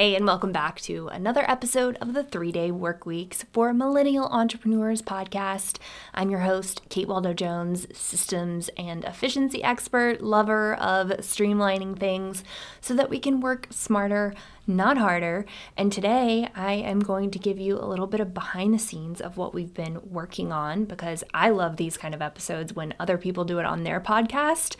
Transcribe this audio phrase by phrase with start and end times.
[0.00, 4.28] Hey, and welcome back to another episode of the Three Day Work Weeks for Millennial
[4.28, 5.76] Entrepreneurs podcast.
[6.14, 12.42] I'm your host, Kate Waldo Jones, systems and efficiency expert, lover of streamlining things
[12.80, 14.32] so that we can work smarter,
[14.66, 15.44] not harder.
[15.76, 19.20] And today I am going to give you a little bit of behind the scenes
[19.20, 23.18] of what we've been working on because I love these kind of episodes when other
[23.18, 24.76] people do it on their podcast.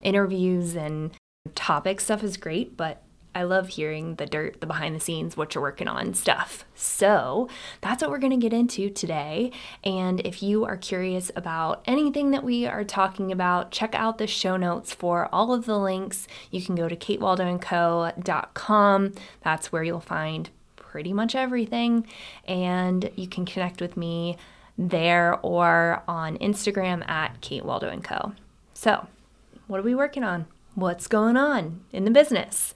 [0.00, 1.10] Interviews and
[1.56, 3.02] topic stuff is great, but
[3.34, 6.64] I love hearing the dirt, the behind the scenes, what you're working on stuff.
[6.74, 7.48] So
[7.80, 9.50] that's what we're going to get into today.
[9.82, 14.26] And if you are curious about anything that we are talking about, check out the
[14.26, 16.26] show notes for all of the links.
[16.50, 19.12] You can go to katewaldoandco.com.
[19.42, 22.06] That's where you'll find pretty much everything.
[22.46, 24.36] And you can connect with me
[24.78, 28.32] there or on Instagram at Kate Waldo and Co.
[28.74, 29.06] So,
[29.66, 30.46] what are we working on?
[30.74, 32.74] What's going on in the business?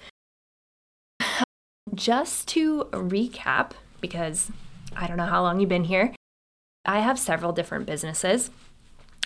[1.99, 4.51] Just to recap, because
[4.97, 6.15] I don't know how long you've been here,
[6.85, 8.51] I have several different businesses.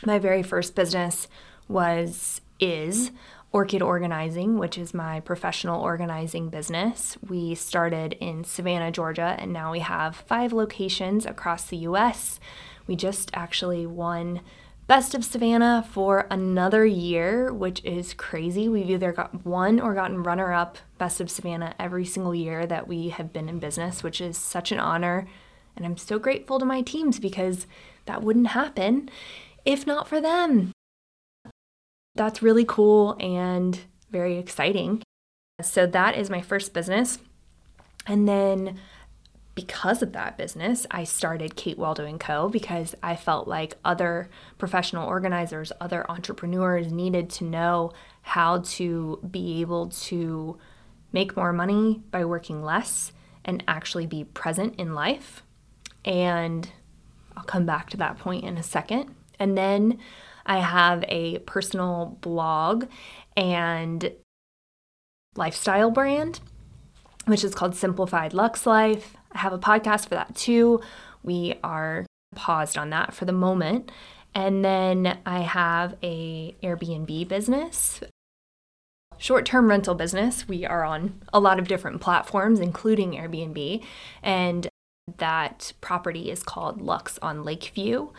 [0.05, 1.28] My very first business
[1.69, 3.11] was is
[3.52, 7.19] Orchid Organizing, which is my professional organizing business.
[7.28, 12.41] We started in Savannah, Georgia, and now we have five locations across the US.
[12.86, 14.41] We just actually won
[14.92, 18.68] Best of Savannah for another year, which is crazy.
[18.68, 22.86] We've either got won or gotten runner up Best of Savannah every single year that
[22.86, 25.26] we have been in business, which is such an honor.
[25.74, 27.66] And I'm so grateful to my teams because
[28.04, 29.08] that wouldn't happen
[29.64, 30.72] if not for them.
[32.14, 35.02] That's really cool and very exciting.
[35.62, 37.18] So, that is my first business.
[38.06, 38.78] And then
[39.55, 42.48] because of that business, I started Kate Waldo & Co.
[42.48, 47.92] because I felt like other professional organizers, other entrepreneurs needed to know
[48.23, 50.58] how to be able to
[51.12, 53.12] make more money by working less
[53.45, 55.42] and actually be present in life.
[56.05, 56.70] And
[57.36, 59.14] I'll come back to that point in a second.
[59.39, 59.98] And then
[60.46, 62.86] I have a personal blog
[63.36, 64.12] and
[65.36, 66.41] lifestyle brand,
[67.27, 69.17] which is called Simplified Lux Life.
[69.34, 70.80] I have a podcast for that too.
[71.22, 73.90] We are paused on that for the moment.
[74.34, 78.00] And then I have a Airbnb business.
[79.18, 80.48] Short-term rental business.
[80.48, 83.84] We are on a lot of different platforms including Airbnb
[84.22, 84.68] and
[85.18, 88.10] that property is called Lux on Lakeview.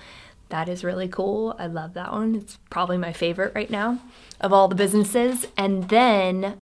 [0.49, 1.55] That is really cool.
[1.57, 2.35] I love that one.
[2.35, 3.99] It's probably my favorite right now
[4.39, 5.47] of all the businesses.
[5.57, 6.57] And then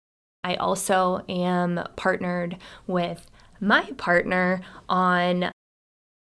[0.45, 2.57] I also am partnered
[2.87, 3.30] with
[3.61, 5.45] my partner on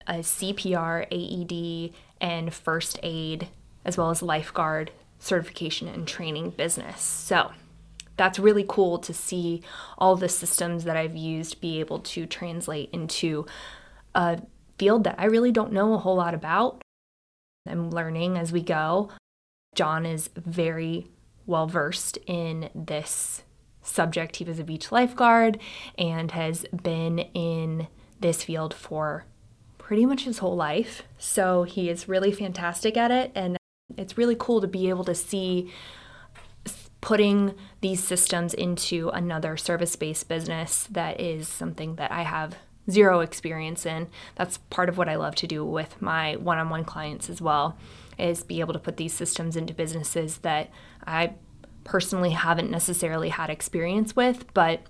[0.06, 3.48] a CPR, AED, and first aid,
[3.84, 7.00] as well as lifeguard certification and training business.
[7.00, 7.52] So
[8.16, 9.62] that's really cool to see
[9.98, 13.46] all the systems that I've used be able to translate into
[14.14, 14.40] a
[14.78, 16.82] field that I really don't know a whole lot about.
[17.66, 19.10] I'm learning as we go.
[19.74, 21.08] John is very
[21.46, 23.42] well versed in this
[23.84, 24.36] subject.
[24.36, 25.60] He was a beach lifeguard
[25.96, 27.86] and has been in
[28.20, 29.26] this field for
[29.78, 31.02] pretty much his whole life.
[31.18, 33.30] So he is really fantastic at it.
[33.34, 33.56] And
[33.96, 35.70] it's really cool to be able to see
[37.00, 42.56] putting these systems into another service based business that is something that I have
[42.90, 44.08] zero experience in.
[44.36, 47.42] That's part of what I love to do with my one on one clients as
[47.42, 47.76] well,
[48.18, 50.70] is be able to put these systems into businesses that
[51.06, 51.34] I
[51.84, 54.82] personally haven't necessarily had experience with, but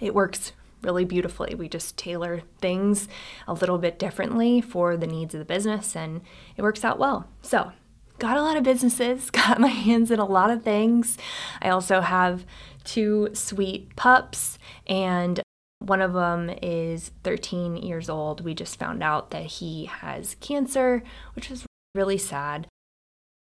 [0.00, 0.52] it works
[0.82, 1.54] really beautifully.
[1.54, 3.08] We just tailor things
[3.48, 6.20] a little bit differently for the needs of the business and
[6.56, 7.28] it works out well.
[7.42, 7.72] So,
[8.18, 11.18] got a lot of businesses, got my hands in a lot of things.
[11.60, 12.44] I also have
[12.84, 15.40] two sweet pups and
[15.78, 18.42] one of them is 13 years old.
[18.42, 21.02] We just found out that he has cancer,
[21.34, 22.66] which is really sad.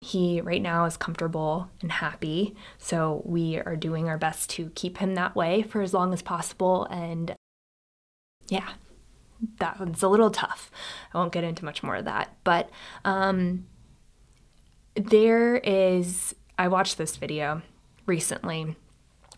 [0.04, 4.98] He right now is comfortable and happy, so we are doing our best to keep
[4.98, 6.84] him that way for as long as possible.
[6.90, 7.34] And
[8.48, 8.74] yeah,
[9.60, 10.70] that one's a little tough.
[11.14, 12.68] I won't get into much more of that, but
[13.06, 13.64] um,
[14.94, 16.34] there is.
[16.58, 17.62] I watched this video
[18.04, 18.76] recently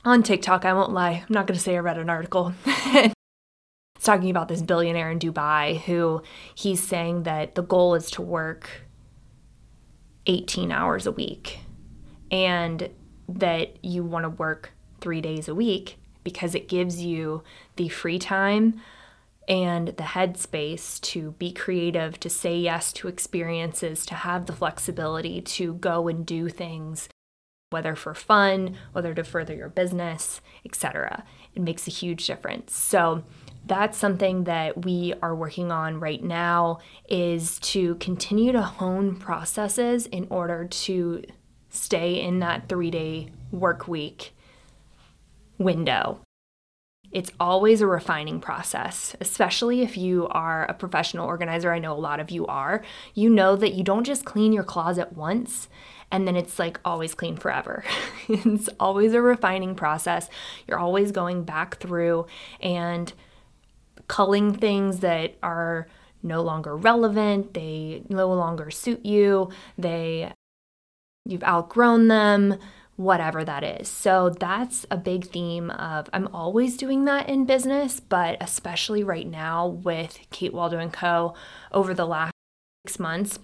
[0.05, 0.65] on TikTok.
[0.65, 1.25] I won't lie.
[1.29, 2.55] I'm not going to say I read an article.
[2.67, 3.15] it's
[4.01, 6.23] talking about this billionaire in Dubai who
[6.57, 8.86] he's saying that the goal is to work
[10.27, 11.61] 18 hours a week
[12.31, 12.91] and
[13.29, 17.43] that you want to work three days a week because it gives you
[17.77, 18.81] the free time
[19.49, 25.41] and the headspace to be creative, to say yes to experiences, to have the flexibility
[25.41, 27.09] to go and do things
[27.71, 31.25] whether for fun, whether to further your business, etc.
[31.55, 32.75] It makes a huge difference.
[32.75, 33.25] So
[33.67, 36.79] that's something that we are working on right now
[37.09, 41.25] is to continue to hone processes in order to
[41.69, 44.33] stay in that 3-day work week
[45.59, 46.21] window.
[47.13, 51.73] It's always a refining process, especially if you are a professional organizer.
[51.73, 52.83] I know a lot of you are.
[53.15, 55.69] You know that you don't just clean your closet once
[56.11, 57.85] and then it's like always clean forever.
[58.29, 60.29] it's always a refining process.
[60.67, 62.27] You're always going back through
[62.61, 63.13] and
[64.09, 65.89] culling things that are
[66.23, 70.33] no longer relevant, they no longer suit you, they
[71.25, 72.59] you've outgrown them,
[72.97, 73.89] whatever that is.
[73.89, 79.27] So that's a big theme of I'm always doing that in business, but especially right
[79.27, 81.35] now with Kate Waldo and Co
[81.73, 82.33] over the last
[82.87, 83.39] 6 months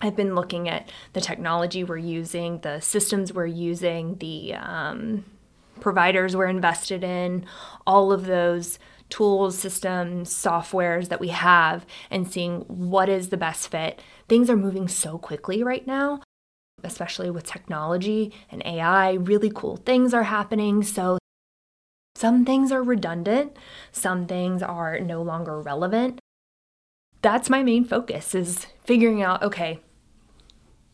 [0.00, 5.24] I've been looking at the technology we're using, the systems we're using, the um,
[5.80, 7.46] providers we're invested in,
[7.86, 8.78] all of those
[9.14, 14.00] tools, systems, softwares that we have, and seeing what is the best fit.
[14.28, 16.20] Things are moving so quickly right now,
[16.82, 19.12] especially with technology and AI.
[19.12, 20.82] Really cool things are happening.
[20.82, 21.18] So
[22.16, 23.56] some things are redundant,
[23.92, 26.20] some things are no longer relevant
[27.24, 29.80] that's my main focus is figuring out okay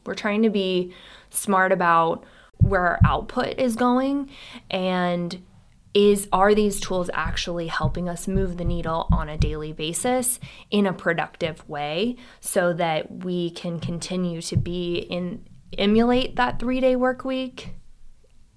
[0.07, 0.95] we're trying to be
[1.29, 2.25] smart about
[2.59, 4.31] where our output is going
[4.71, 5.43] and
[5.93, 10.39] is are these tools actually helping us move the needle on a daily basis
[10.71, 15.45] in a productive way so that we can continue to be in
[15.79, 17.75] emulate that 3-day work week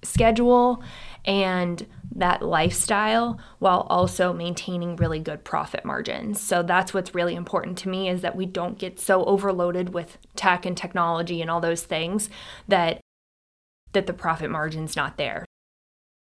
[0.02, 0.82] schedule
[1.24, 6.40] and that lifestyle while also maintaining really good profit margins.
[6.40, 10.18] So that's what's really important to me is that we don't get so overloaded with
[10.36, 12.28] tech and technology and all those things
[12.68, 13.00] that
[13.92, 15.44] that the profit margin's not there.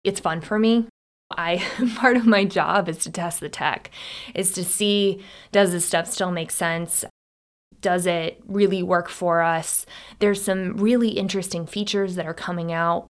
[0.05, 0.87] It's fun for me.
[1.31, 1.65] I
[1.97, 3.91] part of my job is to test the tech,
[4.35, 7.05] is to see does this stuff still make sense?
[7.81, 9.87] Does it really work for us?
[10.19, 13.07] There's some really interesting features that are coming out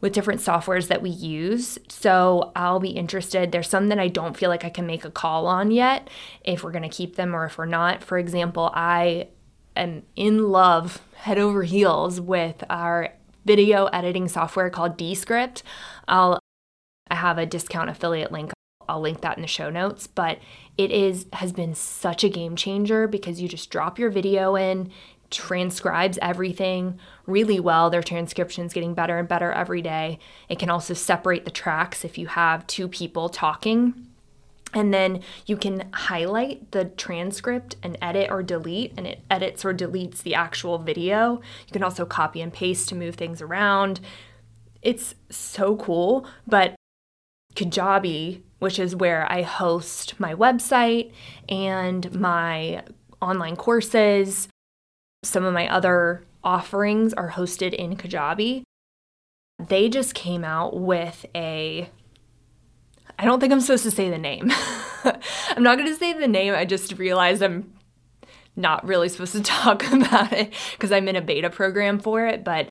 [0.00, 1.78] with different softwares that we use.
[1.88, 3.52] So I'll be interested.
[3.52, 6.08] There's some that I don't feel like I can make a call on yet
[6.42, 8.02] if we're going to keep them or if we're not.
[8.02, 9.28] For example, I
[9.76, 13.14] am in love head over heels with our
[13.44, 15.62] video editing software called Descript.
[16.08, 16.38] I'll
[17.10, 18.52] I have a discount affiliate link.
[18.88, 20.38] I'll link that in the show notes, but
[20.76, 24.90] it is has been such a game changer because you just drop your video in,
[25.30, 27.90] transcribes everything really well.
[27.90, 30.18] Their transcription's getting better and better every day.
[30.48, 34.06] It can also separate the tracks if you have two people talking.
[34.72, 39.74] And then you can highlight the transcript and edit or delete, and it edits or
[39.74, 41.40] deletes the actual video.
[41.66, 44.00] You can also copy and paste to move things around.
[44.80, 46.76] It's so cool, but
[47.54, 51.12] Kajabi, which is where I host my website
[51.48, 52.82] and my
[53.20, 54.48] online courses,
[55.22, 58.62] some of my other offerings are hosted in Kajabi.
[59.58, 61.90] They just came out with a
[63.18, 64.50] I don't think I'm supposed to say the name.
[65.04, 66.54] I'm not going to say the name.
[66.54, 67.70] I just realized I'm
[68.56, 72.44] not really supposed to talk about it because I'm in a beta program for it,
[72.44, 72.69] but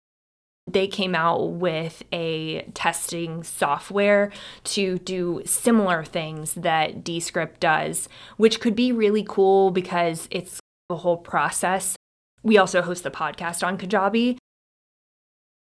[0.71, 4.31] they came out with a testing software
[4.63, 10.59] to do similar things that Descript does, which could be really cool because it's
[10.89, 11.95] the whole process
[12.43, 14.37] we also host the podcast on Kajabi.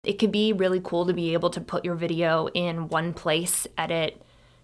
[0.03, 3.67] It could be really cool to be able to put your video in one place,
[3.77, 4.21] edit,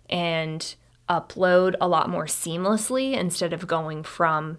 [0.10, 0.76] and
[1.08, 4.58] upload a lot more seamlessly instead of going from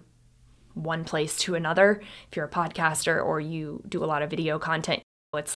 [0.73, 2.01] one place to another.
[2.29, 5.03] If you're a podcaster or you do a lot of video content,
[5.35, 5.55] it's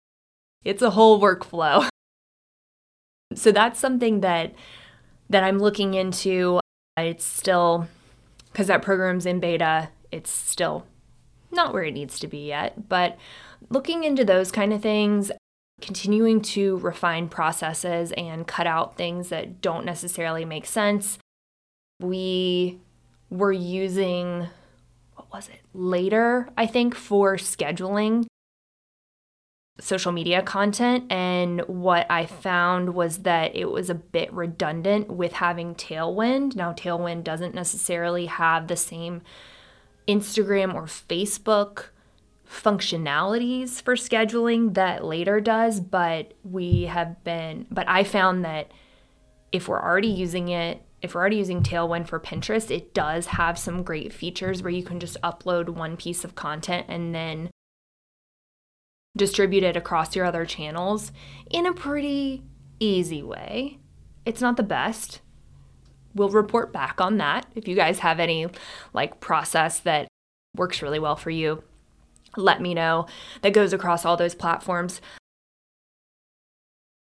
[0.65, 1.87] it's a whole workflow.
[3.33, 4.53] So that's something that
[5.29, 6.61] that I'm looking into.
[6.95, 7.87] It's still
[8.53, 10.85] cuz that program's in beta, it's still
[11.51, 13.17] not where it needs to be yet, but
[13.69, 15.31] looking into those kind of things,
[15.81, 21.17] continuing to refine processes and cut out things that don't necessarily make sense.
[21.99, 22.79] We
[23.29, 24.47] were using,
[25.15, 28.27] what was it, later, I think, for scheduling
[29.79, 31.11] social media content.
[31.11, 36.55] And what I found was that it was a bit redundant with having Tailwind.
[36.55, 39.21] Now, Tailwind doesn't necessarily have the same
[40.07, 41.87] Instagram or Facebook
[42.49, 48.71] functionalities for scheduling that later does, but we have been, but I found that
[49.51, 53.57] if we're already using it, if we're already using Tailwind for Pinterest, it does have
[53.57, 57.49] some great features where you can just upload one piece of content and then
[59.15, 61.11] distribute it across your other channels
[61.49, 62.43] in a pretty
[62.79, 63.79] easy way.
[64.25, 65.21] It's not the best.
[66.13, 67.45] We'll report back on that.
[67.55, 68.47] If you guys have any
[68.93, 70.07] like process that
[70.55, 71.63] works really well for you,
[72.37, 73.07] let me know
[73.41, 75.01] that goes across all those platforms.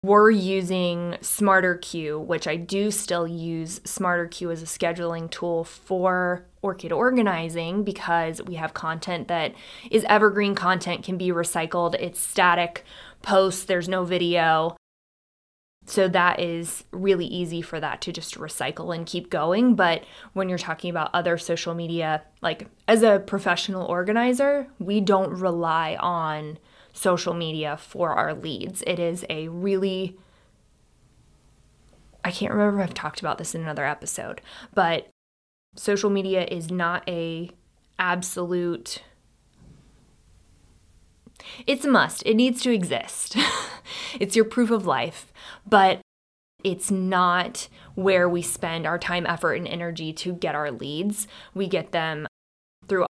[0.02, 6.92] We're using SmarterQueue, which I do still use SmarterQueue as a scheduling tool for Orchid
[6.92, 9.54] organizing because we have content that
[9.90, 11.94] is evergreen content, can be recycled.
[12.00, 12.84] It's static
[13.20, 14.74] posts, there's no video.
[15.86, 19.74] So that is really easy for that to just recycle and keep going.
[19.74, 25.38] But when you're talking about other social media, like as a professional organizer, we don't
[25.38, 26.58] rely on
[26.94, 28.82] social media for our leads.
[28.86, 30.16] It is a really
[32.24, 34.40] I can't remember if I've talked about this in another episode,
[34.72, 35.10] but
[35.74, 37.50] social media is not a
[37.98, 39.02] absolute
[41.66, 42.22] it's a must.
[42.24, 43.36] It needs to exist.
[44.20, 45.32] it's your proof of life,
[45.66, 46.00] but
[46.62, 51.28] it's not where we spend our time, effort, and energy to get our leads.
[51.52, 52.26] We get them
[52.88, 53.06] through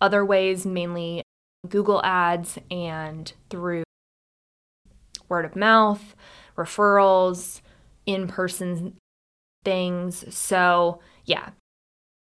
[0.00, 1.22] other ways, mainly
[1.68, 3.84] Google Ads and through
[5.28, 6.14] word of mouth,
[6.56, 7.62] referrals,
[8.04, 8.96] in person
[9.64, 10.24] things.
[10.34, 11.50] So, yeah,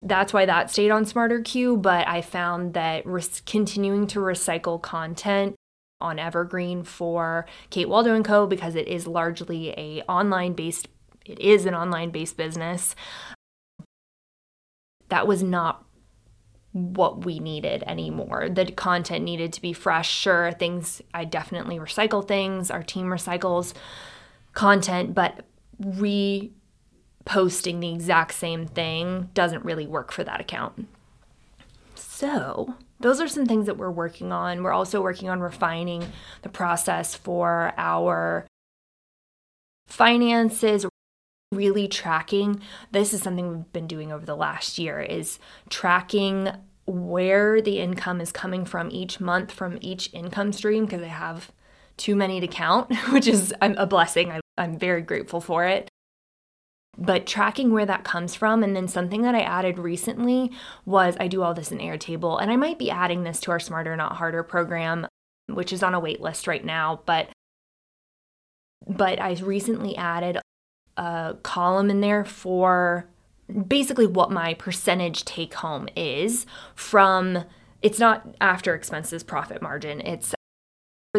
[0.04, 5.56] that's why that stayed on SmarterQueue, but I found that res- continuing to recycle content
[6.00, 10.88] on Evergreen for Kate Waldo and Co because it is largely a online based
[11.24, 12.94] it is an online based business.
[15.08, 15.84] That was not
[16.72, 18.48] what we needed anymore.
[18.50, 20.10] The content needed to be fresh.
[20.10, 22.70] Sure, things I definitely recycle things.
[22.70, 23.72] Our team recycles
[24.52, 25.46] content, but
[25.78, 26.52] re
[27.24, 30.86] posting the exact same thing doesn't really work for that account.
[31.94, 34.62] So, those are some things that we're working on.
[34.62, 36.12] We're also working on refining
[36.42, 38.46] the process for our
[39.88, 40.86] finances,
[41.52, 42.60] really tracking.
[42.92, 45.38] This is something we've been doing over the last year is
[45.68, 46.50] tracking
[46.86, 51.50] where the income is coming from each month from each income stream because I have
[51.96, 54.30] too many to count, which is a blessing.
[54.30, 55.88] I, I'm very grateful for it
[56.96, 60.50] but tracking where that comes from and then something that i added recently
[60.84, 63.60] was i do all this in airtable and i might be adding this to our
[63.60, 65.06] smarter not harder program
[65.48, 67.28] which is on a wait list right now but
[68.86, 70.38] but i recently added
[70.96, 73.08] a column in there for
[73.66, 77.44] basically what my percentage take home is from
[77.82, 80.34] it's not after expenses profit margin it's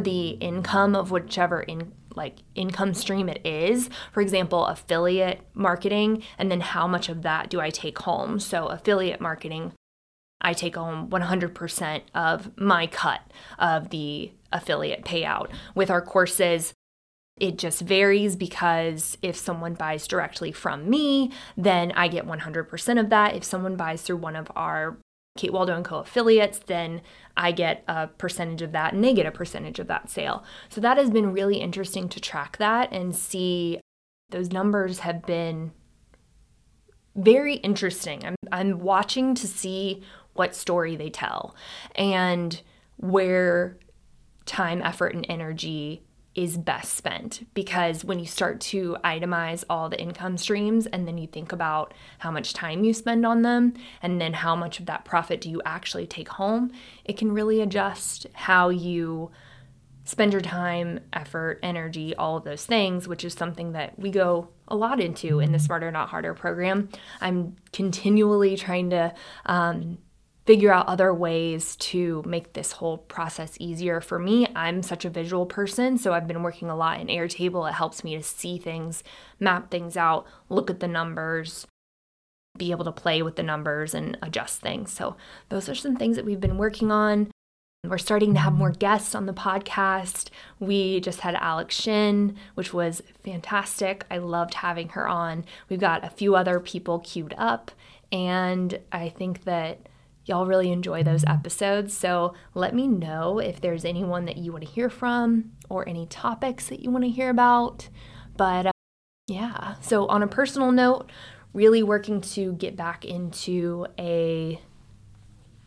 [0.01, 3.89] the income of whichever in like income stream it is.
[4.11, 8.39] For example, affiliate marketing, and then how much of that do I take home?
[8.39, 9.73] So, affiliate marketing,
[10.41, 13.21] I take home 100% of my cut
[13.59, 15.49] of the affiliate payout.
[15.73, 16.73] With our courses,
[17.37, 23.09] it just varies because if someone buys directly from me, then I get 100% of
[23.09, 23.35] that.
[23.35, 24.97] If someone buys through one of our
[25.37, 27.01] Kate Waldo and Co affiliates, then
[27.35, 30.43] I get a percentage of that and they get a percentage of that sale.
[30.69, 33.79] So that has been really interesting to track that and see
[34.29, 35.71] those numbers have been
[37.15, 38.25] very interesting.
[38.25, 41.55] I'm I'm watching to see what story they tell
[41.95, 42.61] and
[42.97, 43.77] where
[44.45, 46.03] time, effort and energy
[46.35, 51.17] is best spent because when you start to itemize all the income streams and then
[51.17, 54.85] you think about how much time you spend on them and then how much of
[54.85, 56.71] that profit do you actually take home,
[57.05, 59.31] it can really adjust how you
[60.03, 64.49] spend your time, effort, energy, all of those things, which is something that we go
[64.67, 66.89] a lot into in the Smarter Not Harder program.
[67.21, 69.13] I'm continually trying to
[69.47, 69.97] um,
[70.45, 74.47] figure out other ways to make this whole process easier for me.
[74.55, 77.67] I'm such a visual person, so I've been working a lot in Airtable.
[77.67, 79.03] It helps me to see things,
[79.39, 81.65] map things out, look at the numbers,
[82.57, 84.91] be able to play with the numbers and adjust things.
[84.91, 85.15] So,
[85.49, 87.31] those are some things that we've been working on.
[87.83, 90.29] We're starting to have more guests on the podcast.
[90.59, 94.05] We just had Alex Shin, which was fantastic.
[94.09, 95.45] I loved having her on.
[95.69, 97.71] We've got a few other people queued up,
[98.11, 99.87] and I think that
[100.25, 101.95] y'all really enjoy those episodes.
[101.95, 106.05] So let me know if there's anyone that you want to hear from or any
[106.07, 107.89] topics that you want to hear about.
[108.35, 108.71] But uh,
[109.27, 111.11] yeah, so on a personal note,
[111.53, 114.59] really working to get back into a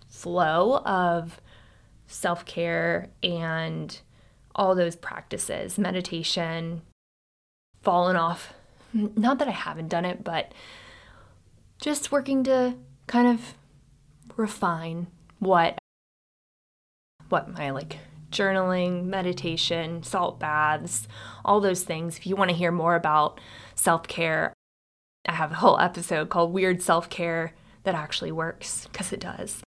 [0.09, 1.41] flow of
[2.07, 4.01] self care and
[4.55, 6.83] all those practices, meditation,
[7.83, 8.55] fallen off.
[8.93, 10.53] Not that I haven't done it, but
[11.81, 12.75] just working to
[13.07, 13.55] kind of
[14.37, 15.07] refine
[15.39, 15.79] what
[17.29, 17.99] what my like
[18.31, 21.09] journaling, meditation, salt baths,
[21.45, 22.19] all those things.
[22.19, 23.41] If you want to hear more about
[23.75, 24.53] self care,
[25.27, 27.55] I have a whole episode called Weird Self Care
[27.85, 29.63] that actually works because it does.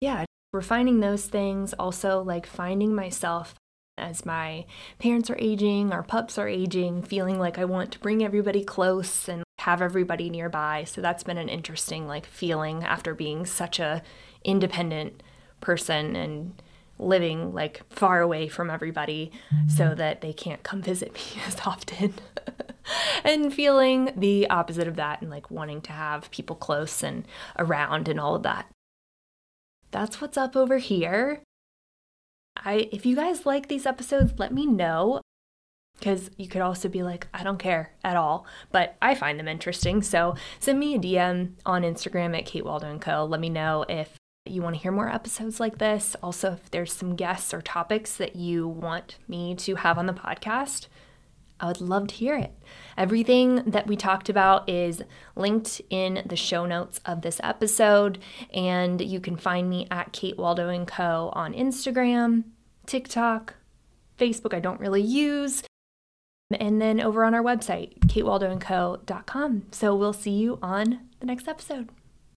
[0.00, 3.54] Yeah, refining those things, also like finding myself
[3.98, 4.64] as my
[4.98, 9.28] parents are aging, our pups are aging, feeling like I want to bring everybody close
[9.28, 10.84] and have everybody nearby.
[10.84, 14.02] So that's been an interesting like feeling after being such a
[14.44, 15.22] independent
[15.60, 16.62] person and
[16.98, 19.30] living like far away from everybody
[19.68, 19.94] so mm-hmm.
[19.96, 22.14] that they can't come visit me as often.
[23.24, 27.26] and feeling the opposite of that and like wanting to have people close and
[27.58, 28.70] around and all of that.
[29.90, 31.42] That's what's up over here.
[32.56, 35.20] I if you guys like these episodes, let me know
[35.98, 39.48] because you could also be like, I don't care at all, but I find them
[39.48, 40.02] interesting.
[40.02, 43.24] So send me a DM on Instagram at Kate Waldo Co.
[43.24, 46.14] Let me know if you want to hear more episodes like this.
[46.22, 50.12] Also, if there's some guests or topics that you want me to have on the
[50.12, 50.88] podcast,
[51.58, 52.52] I would love to hear it.
[52.96, 55.02] Everything that we talked about is
[55.34, 58.18] linked in the show notes of this episode,
[58.52, 61.30] and you can find me at Kate Waldo and Co.
[61.34, 62.44] on Instagram,
[62.86, 63.54] TikTok,
[64.18, 65.62] Facebook, I don't really use,
[66.50, 69.66] and then over on our website, katewaldoandco.com.
[69.72, 71.88] So we'll see you on the next episode.